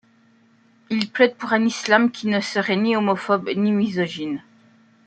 [0.89, 4.41] Il plaide pour un Islam qui ne serait ni homophobe ni misogyne.